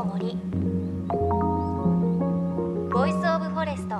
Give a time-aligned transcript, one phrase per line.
[0.00, 0.34] の森。
[2.90, 3.96] Voice of Forest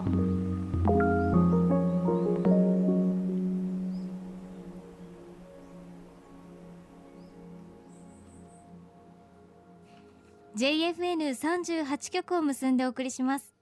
[10.57, 13.55] JFN38 局を結んでお送りします。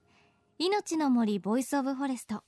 [0.57, 2.43] 命の森 Voice of Forest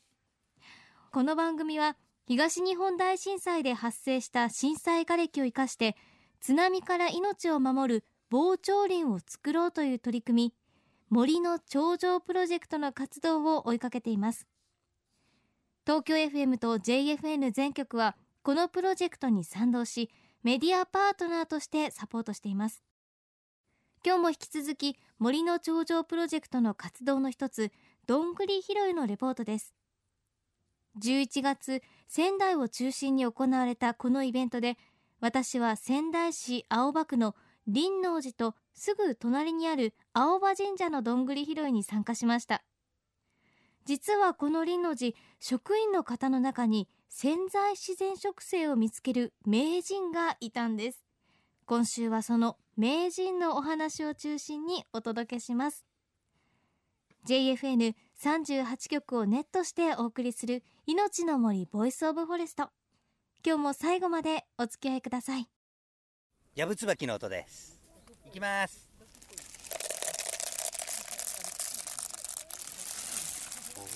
[1.12, 1.96] この番組は
[2.28, 5.96] 東日本大震災で発生した震災瓦礫を生かして
[6.42, 10.54] 津波から命を守る防潮林を作ろうという取り組み
[11.10, 14.48] 森の頂上プロジェクトの活動を追いかけています。
[15.86, 20.10] 東京 FM と JFN 全局はこのプロジェクトに賛同し
[20.44, 22.82] メディアパートナーとしてサポートしています。
[24.06, 27.70] 今日も引き続き森の頂上プロジェクトの活動の一つ
[28.08, 29.76] どんぐり拾いのレポートです。
[31.04, 34.78] 11月仙台を中心に行われたこのイベントで
[35.20, 37.36] 私は仙台市青葉区の
[37.68, 42.64] 林王寺とすぐ隣にある青葉神社のどんぐり拾いに参加しました。
[43.86, 51.04] 実はこの林王寺職員の方の中に潜在自然植生を見つける名人がいたんです。
[51.66, 55.86] 今週はその名人のお話を中心にお届けします。
[57.28, 62.70] JFN38 局をネットしてお送りする命の森 Voice of Forest。
[63.46, 65.48] 今日も最後までお付き合いください。
[66.54, 67.80] ヤブツバキの音です。
[68.28, 68.90] いきます。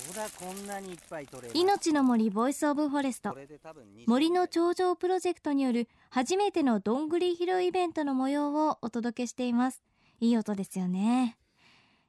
[0.08, 3.32] ほらこんなにいっぱい取れます命の森 Voice of Forest。
[3.32, 9.84] これで多分20森の長城プロジェクトによる初めてのどんぐり拾いイベントの模様をお届けしています。
[10.22, 11.36] いい音ですよね。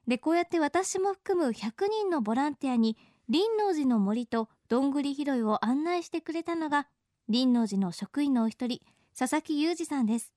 [0.07, 2.95] でこうやって私も含む100人のボランティアに
[3.29, 6.87] 林王寺の森とどんぐり拾いを案内してくれたのが
[7.29, 8.79] 林王寺の職員のお一人
[9.17, 10.36] 佐々木裕二さんです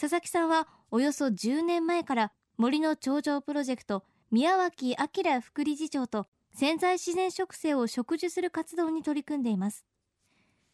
[0.00, 9.84] 佐々木さんはおよそ10年前から森の頂上プロジェクト宮脇明副理事長と潜在自然植生を植樹する活動に取り組んでいます。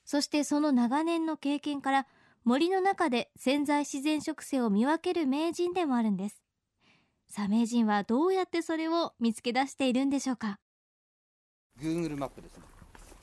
[0.05, 2.07] そしてその長年の経験から
[2.45, 6.43] 森の中で潜在自然植生を見分ける名人でもあるんです。
[7.27, 10.59] さあ名人はどうやってそれを見つけ出しているんでしょうか
[11.81, 12.65] ？Google マップですね。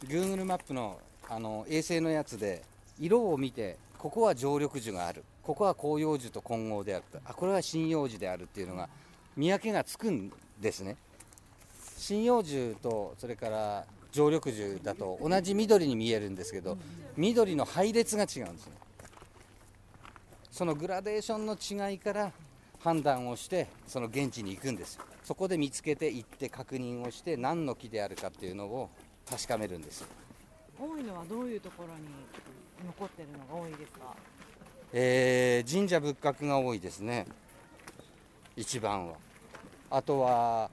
[0.07, 0.99] Google マップの
[1.29, 2.63] あの衛星のやつで
[2.99, 5.23] 色を見てここは常緑樹がある。
[5.43, 8.89] ここは広葉樹と混合であるあこれは針葉樹であるっていうのが
[9.35, 10.97] 見分けがつくんですね。
[12.07, 16.77] 針葉樹とそれから常緑樹だと同じ緑に見えるんですけど
[17.15, 18.73] 緑の配列が違うんですね。
[20.51, 21.55] そのグラデーションの
[21.89, 22.31] 違いから
[22.79, 25.05] 判断をしてその現地に行くんですよ。
[25.23, 28.89] そこで見つけて行って確認をして何の木であるかっていうのを
[29.29, 30.03] 確かめるんです
[30.79, 32.05] 多いのはどういうところに
[32.85, 34.15] 残ってるのが多いですか？
[34.93, 37.25] えー神社仏閣が多いですね。
[38.55, 39.15] 一番は。
[39.89, 40.69] あとは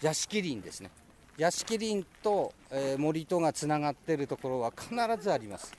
[0.00, 0.90] 屋敷林ですね。
[1.36, 5.72] 屋敷林と、えー森とがつながってるところは必ずあります。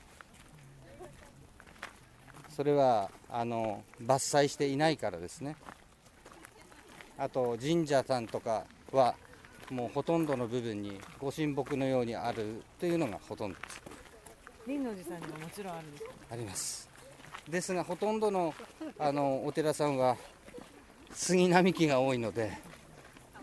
[2.50, 5.56] それはあの伐採していないからですね。
[7.18, 9.14] あと神社さんとかは
[9.70, 13.82] もうほとんどの部分にご神木のようにあるというのがほとんどです。
[14.66, 16.10] 林王寺さんにももちろんあるんですか？
[16.30, 16.88] あります
[17.48, 18.54] ですがほとんどの
[18.98, 20.16] あのお寺さんは
[21.12, 22.52] 杉並木が多いので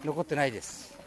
[0.03, 0.97] 残ってないです。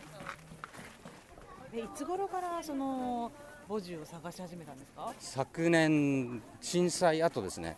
[1.74, 3.30] えいつ頃からその
[3.68, 5.12] 墓地を探し始めたんですか？
[5.18, 7.76] 昨年震災後ですね、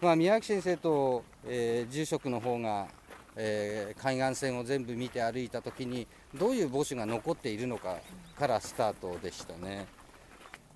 [0.00, 2.88] まあ、宮脇先生と、えー住職の方が、
[3.36, 7.96] えー海岸線を全部見て歩いた時にどういう墓地が残っているのか
[8.38, 9.86] からスタートでしたね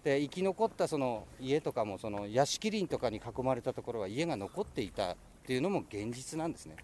[0.04, 5.16] で生き残ったその家とかもその屋敷林とかに囲まれたところは家が残っていたっ
[5.46, 6.76] ていうのも現実なんですね。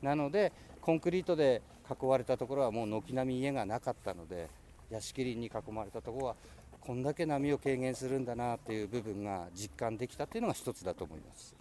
[0.00, 4.48] なのでコンクリートで囲われたところはもう軒並み家がなかったので
[4.90, 6.36] 屋敷林に囲まれたところは
[6.80, 11.54] こんだけ波を軽減するんだなっていう部分が実感できたっていうのが一つだと思います。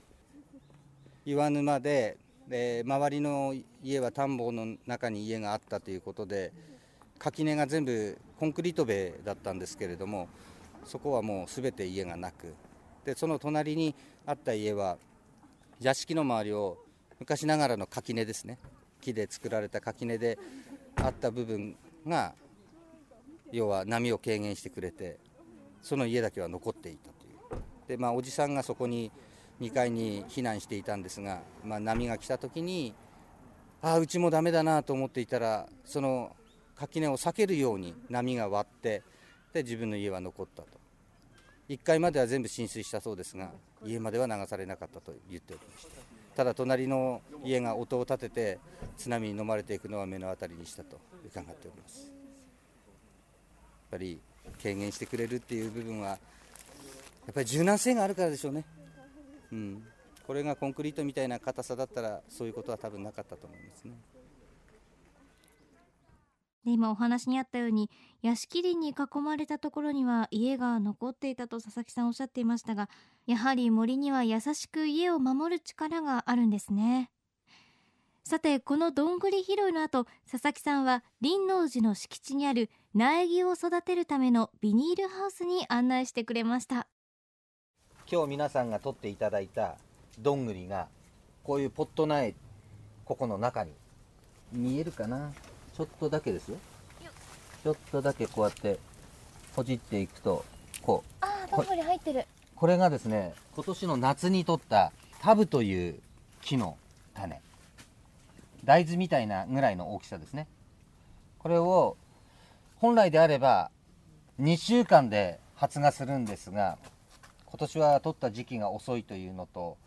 [1.25, 2.17] 岩沼で、
[2.49, 3.53] えー周りの
[3.83, 6.51] 家は田んぼの中に家があったということで
[7.19, 10.27] 垣根が全部コンクリート塀だったんですけれども
[10.85, 12.53] そこはもう全て家がなく
[13.05, 13.95] でその隣に
[14.25, 14.97] あった家は
[15.79, 16.77] 屋敷の周りを
[17.19, 18.57] 昔ながらの垣根ですね。
[18.99, 20.37] 木で作られた垣根で
[20.95, 21.75] あった部分
[22.07, 22.33] が
[23.51, 25.17] 要は波を軽減してくれて
[25.81, 27.87] その家だけは残っていたという。
[27.87, 29.11] でまあおじさんがそこに
[29.59, 32.93] 2階に避難していたんですが、まあ、波が来た時に
[33.81, 36.35] ああうちもダメだなと思っていたらその
[36.75, 39.03] 垣根を避けるように波が割って
[39.53, 40.67] で自分の家は残ったと。
[41.69, 43.49] 1階までは全部浸水したそうですが
[43.85, 45.91] 家までは流されなかったと言っておりました。
[46.35, 48.59] ただ隣の家が音を立てて
[48.97, 52.01] 津波に飲まれていくのは目の当たりにしたと伺っております。
[52.01, 52.11] やっ
[53.91, 54.19] ぱり
[54.61, 56.17] 軽減してくれるっていう部分はや
[57.31, 58.65] っぱり柔軟性があるからでしょうね、
[59.51, 59.83] うん、
[60.25, 63.93] これがコンクリートみたいな硬さだったらそういうことは多分なかったと思いますね。
[66.65, 67.89] で今お話にあったように
[68.21, 72.87] 屋敷林に囲まれたところには家が残っていたと佐々木さんおっしゃっていましたが
[73.25, 77.09] やはり森には優しく家を守る力があるんですね。
[78.23, 86.87] さてこのどんぐり拾いの後佐々木さんは林王寺の敷地にある苗木を育てるためのビニールハウスに案内してくれました。
[88.09, 89.77] 今日皆さんが取っていただいた
[90.19, 90.87] どんぐりが
[91.43, 92.35] こういうポット苗
[93.05, 93.71] ここの中に
[94.51, 95.31] 見えるかな？
[95.75, 96.57] ちょっとだけですよ
[97.63, 98.79] ちょっとだけこうやって
[99.55, 100.43] ほじっていくと
[100.81, 101.15] こう。
[101.21, 102.25] あーどんぐり入ってる。
[102.55, 105.99] これがですね今年の夏に取ったタブという
[106.41, 106.77] 木の
[107.13, 107.39] 種。
[108.63, 110.47] 大豆みたいなぐらいの大きさですね。
[111.39, 111.97] これを
[112.77, 113.69] 本来であれば
[114.39, 116.77] 2週間で発芽するんですが
[117.45, 119.77] 今年は取った時期が遅いというのと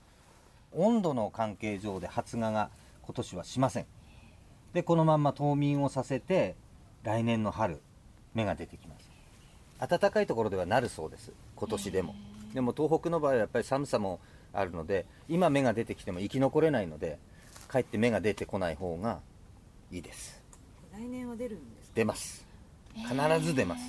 [0.72, 2.70] 温度の関係上で発芽が
[3.02, 3.86] 今年はしません
[4.74, 6.56] でこのまんま冬眠をさせて
[7.04, 7.80] 来年の春
[8.34, 9.08] 芽が出てきます。
[9.78, 11.32] 暖かいところではなるそうです。
[11.56, 12.14] 今年でも。
[12.52, 14.20] でも東北の場合はやっぱり寒さも
[14.52, 17.18] あるので今芽が出てきても生き残れないので
[17.66, 19.20] かえって芽が出てこない方が
[19.90, 20.42] いいです。
[20.92, 21.92] 来年は出るんですか？
[21.94, 22.46] 出ます。
[22.94, 23.82] 必ず出ます、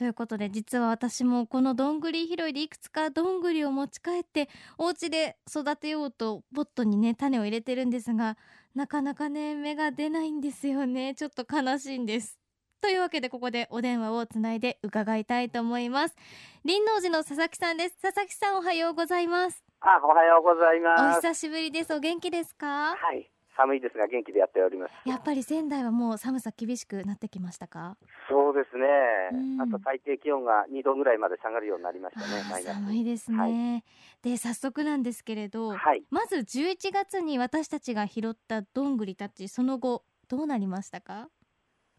[0.00, 4.48] ということで実は私もこのどんぐり拾いでいくつかどんぐりを持ち帰って
[4.78, 8.38] お家で育てようとポットにね種を入れてるんですが
[8.74, 11.14] なかなかね芽が出ないんですよね。
[11.14, 12.38] ちょっと悲しいんです。
[12.80, 16.16] というわけでここでお電話をつないで伺いたいと思います。
[16.64, 18.00] 林王寺の佐々木さんです。
[18.00, 19.62] 佐々木さんおはようございます。
[19.80, 21.20] あ、おはようございおます。
[21.20, 21.92] 久しぶりです。
[21.92, 22.96] お元気ですか？
[22.96, 23.30] はい。
[23.60, 24.92] 寒いですが元気でやっております。
[25.04, 27.98] やっぱり仙台はもう寒さ厳しくなってきましたか？
[28.28, 28.86] そうですね
[29.32, 29.60] うん。
[29.60, 32.62] あと最低気温が2度ぐらいまで下がるようになりましたね。
[32.62, 33.84] 寒いですね、はい
[34.22, 36.02] で早速なんですけれど、はい。
[36.10, 41.28] まず11月に私たちが拾ったどんぐりたちその後どうなりましたか？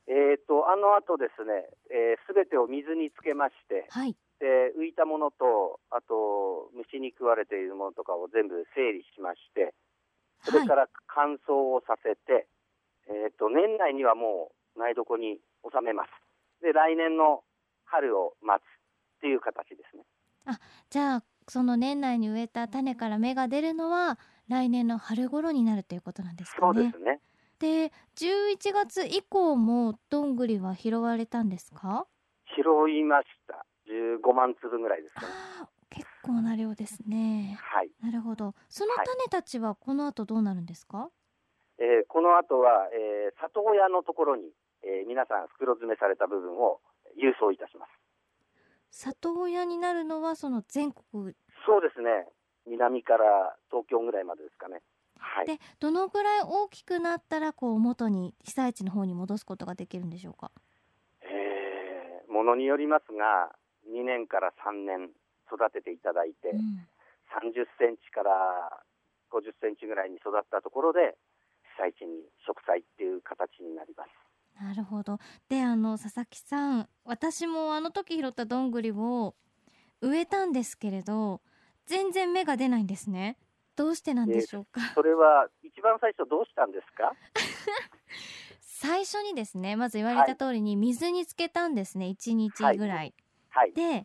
[0.07, 1.69] えっ、と、あの後ですね、
[2.27, 9.75] す、べ、てを水につけまして、はいで、浮いたものと、あと、虫に食われているものとかを全部整理しまして、
[10.43, 12.47] それから乾燥をさせて、
[13.07, 16.09] えっ、と、年内にはもう苗床に収めます。
[16.61, 17.43] で、来年の
[17.85, 20.03] 春を待つっていう形ですね。
[20.89, 24.17] じゃあその年内に植えた種から芽が出るのは
[24.47, 27.19] 来年の春頃になるということなんですかねそうですね。
[27.59, 32.07] で11月以降もどんぐりは拾われたんですか？
[32.55, 33.65] 拾いました。
[33.87, 35.27] 15万粒ぐらいですかね。
[36.36, 37.92] 構な量ですねはい。
[38.01, 41.10] なるほどそのはい種たちはこの後どうなるんですか、
[41.80, 44.44] えーこの後は、えー里親のところに、
[44.83, 46.80] えー皆さん袋詰めされた部分を
[47.18, 47.89] 郵送いたします。
[48.92, 51.33] 里親になるのはその全国
[51.66, 52.28] そうですね。
[52.68, 54.81] 南から東京ぐらいまでですかね。
[55.18, 55.45] はい。
[55.48, 60.51] でどのぐらい大きくなったらこう元に被災地の方に戻すことができるんでしょうか？
[61.22, 63.56] えーものによりますが、
[63.90, 65.09] 2年から3年
[65.61, 66.87] 育てていただいて、うん。
[67.37, 68.83] 30センチから
[69.31, 71.15] 50センチぐらいに育ったところで、
[71.77, 74.09] 被災地に植栽っていう形になります。
[74.59, 75.18] なるほど。
[75.49, 79.33] であの佐々木さん私もあの時拾ったどんぐりを
[80.01, 81.41] 植えたんですけれど
[81.87, 83.37] 全然芽が出ないんですね。
[83.75, 87.13] どうしてなんでしょうか、それは一番最初どうしたんですか？
[88.59, 92.07] 最初にですねまず言われた通りに水につけたんですね。
[92.07, 93.15] 1日ぐらい、
[93.49, 93.73] はい。
[93.73, 94.03] で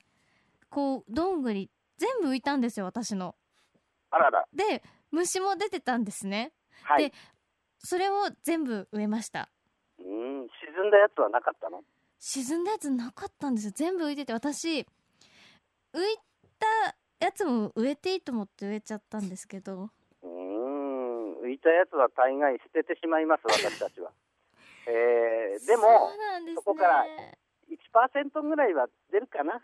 [0.70, 3.35] こうどんぐり全部浮いたんですよ私の
[4.11, 4.44] あらら。
[4.52, 7.12] で虫も出てたんですねはいで。
[7.78, 9.49] それを全部植えました
[9.99, 10.08] うーん、
[10.49, 11.82] 沈んだやつはなかったの？
[12.18, 14.87] 沈んだやつなかったんですよ全部浮いてて私浮い
[16.58, 19.90] たやつも植えていいと思って植えちゃったんですけど
[20.23, 24.11] うーん、浮いたやつは大概捨ててしまいます、私たちは。
[24.88, 27.06] えー、でもそですねそこから
[28.14, 29.61] 1%ぐらいは出るかな。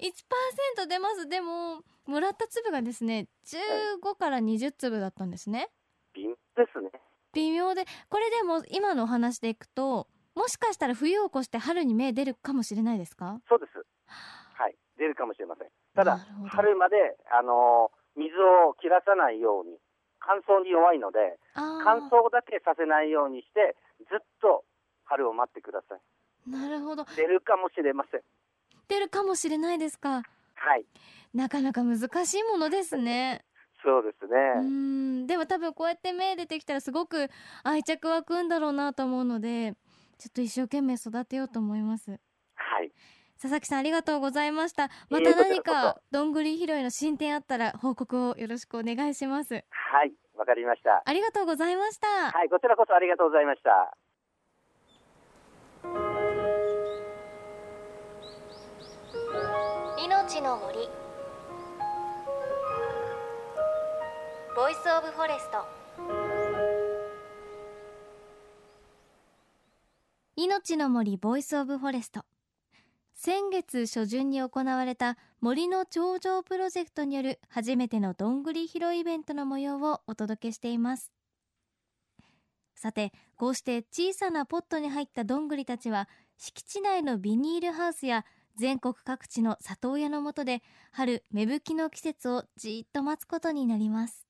[0.00, 5.70] 1%出ますでももらった粒がですね15から20粒だったんですね
[6.14, 6.90] 微妙ですね。
[7.32, 13.40] 微妙でこれでも今のお話でいくともしかしたら冬を越して春に芽出るかもしれないですか？
[13.48, 13.84] そうです。
[14.06, 15.68] はい、出るかもしれません。
[15.94, 16.96] ただ春まで、
[17.30, 19.76] あのー水を切らさないように、
[20.20, 23.74] 乾燥に弱いので、あ乾燥だけさせないようにして、
[24.08, 24.64] ずっと
[25.02, 26.00] 春を待ってください。
[26.48, 28.22] ーなるほど出るかもしれません。
[29.14, 30.22] かもしれないですか？
[30.54, 30.84] はい。
[31.32, 33.44] なかなか難しいものですね
[33.82, 34.28] そうですう
[34.62, 34.66] ね。
[34.68, 37.28] んでも多分こうやって芽出てきたらすごく
[37.64, 39.74] 愛着湧くんだろうなと思うので
[40.18, 42.10] ちょっと一生懸命育てようと思います
[42.54, 42.92] はい。
[43.34, 49.60] 佐々木さんありがとうございましたまた何かどんぐり拾いの進展あったら報告をよろしくお願いしますは
[50.04, 50.12] い。
[50.36, 51.02] わかりました。
[51.04, 52.48] ありがとうございましたはい。
[52.48, 53.96] こちらこそありがとうございました。
[60.44, 60.78] の森。
[64.54, 65.64] Voice of Forest。
[70.36, 72.26] 命の森 Voice of Forest。
[73.14, 81.10] 先月初旬に行われた森の長城プロジェクトによる初めてのどんぐり拾いイベントの模様をお届けしています。
[82.74, 94.26] さてこうして小さなポットに入ったどんぐりたちは敷地内のビニールハウスや全国各地の里親のもとで春芽吹きの季節をじっと待つことになります。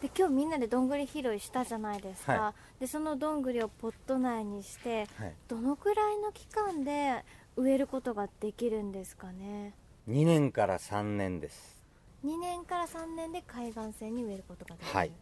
[0.00, 9.74] で今日みんなでどんぐり拾いしたじゃないですか、はでそのどんぐりをポット内にしてはい、どのくらいの期間で植えることができるんですかね
[10.08, 11.84] ？2年から3年です、
[12.24, 15.12] 2年から3年で海岸線に植えることができる、はい。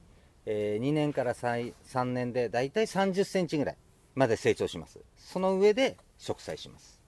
[0.46, 3.76] えー2年から 3, 3年でだいたい3 0センチぐらい
[4.14, 4.98] まで成長します。
[5.18, 6.99] その上で植栽します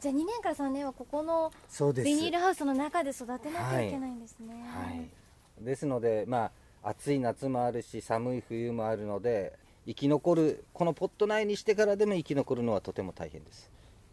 [0.00, 1.50] じゃあ2年から3年はここの
[1.92, 6.50] ビニールハウスの中で育てなきゃいけないんですね、はい、ですので、ま
[6.84, 13.70] あ、暑い夏もあるし寒い冬もあるので生き残るこのポット内にしてからでも生き残るのはとても大変です。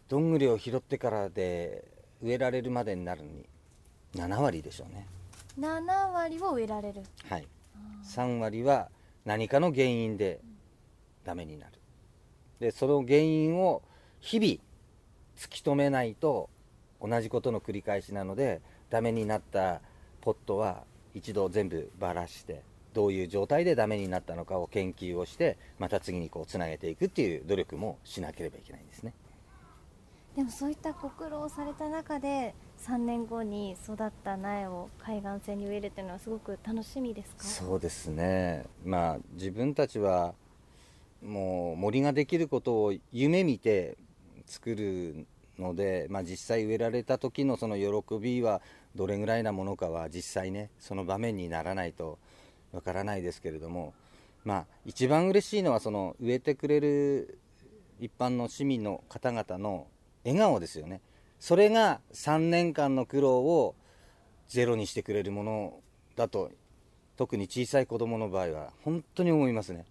[0.08, 1.84] どんぐりを拾ってからで
[2.22, 3.44] 植えられるまでになるのに
[4.14, 5.06] 7割でしょうね。
[5.60, 7.02] 7割を植えられる。
[7.28, 7.46] はい。
[8.06, 8.88] 3割は
[9.26, 10.40] 何かの原因で
[11.24, 11.72] ダメになる。
[12.58, 13.82] でその原因を
[14.20, 14.65] 日々
[15.36, 16.48] 突き止めないと
[17.00, 19.80] 同じことの繰り返しなのでダメになった
[20.20, 22.62] ポットは一度全部ばらして
[22.94, 29.12] どういう状態でダメになったのかを研究をしてまた次にこうつなげていくっていう努力もしなければいけないんですね。
[30.34, 32.54] でもそういったご苦労をされた中で
[32.86, 37.44] 3年後に育った苗を海岸線に植えるっていうのはすごく楽しみですか？
[37.44, 38.64] そうですね。
[38.84, 40.34] まあ自分たちは
[41.22, 43.96] もう森ができることを夢見て
[44.46, 45.26] 作る
[45.58, 48.60] ので、まあ、実際植えられた時のその喜びは
[48.94, 52.18] どれぐらいなものかは実際ねその場面にならないと
[52.72, 53.94] わからないですけれども
[54.44, 57.38] まあ一番嬉しいのはその植えてくれる
[58.00, 59.86] 一般の市民の方々の
[60.24, 61.00] 笑顔ですよね。
[61.38, 63.74] それが3年間の苦労を
[64.48, 65.80] ゼロにしてくれるもの
[66.16, 66.50] だと
[67.16, 69.86] 特に小さい子供の場合は本当に思いますね。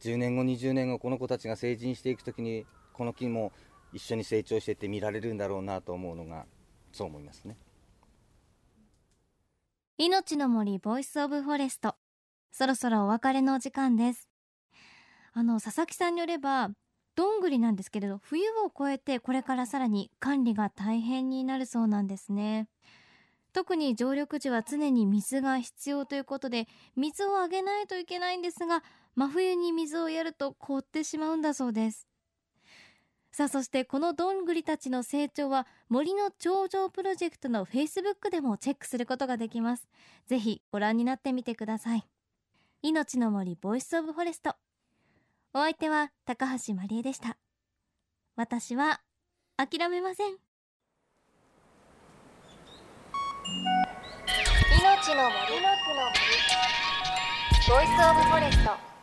[0.00, 2.66] 10年後20年後この子たちが成人していく時に
[2.98, 3.52] この木も
[3.92, 6.46] 一緒に成長していって見られるんだろうなと思うのが
[6.92, 7.56] そう思いますね。
[9.96, 11.94] 命の森 Voice of Forest。
[12.50, 14.28] そろそろお別れのお時間です。
[15.32, 16.70] あの佐々木さんによれば
[17.14, 22.68] どんぐりなんですけれど冬を越えてこれからさらに管理が大変になるそうなんですね。
[23.52, 28.82] 特に常緑樹は常に水が必要ということで水をあげないといけないんですが
[29.14, 32.07] 真冬に水をやると凍ってしまうんだそうです。
[33.38, 39.86] さあそしてこのどんぐりたちの成長は森の頂上プロジェクトのフェイスブックでもチェックすることができます。
[40.26, 42.02] ぜひご覧になってみてください。
[42.82, 44.56] 命の森 Voice of Forest。
[45.54, 47.36] お相手は高橋まりえでした。
[48.34, 49.02] 私は
[49.56, 50.32] 諦めません。
[54.82, 55.38] 命の森。
[57.68, 58.97] ボイスオブフォレスト